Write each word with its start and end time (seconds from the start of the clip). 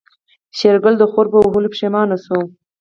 شېرګل 0.57 0.95
د 0.99 1.03
خور 1.11 1.25
په 1.31 1.37
وهلو 1.43 1.71
پښېمانه 1.73 2.17
شو. 2.25 2.39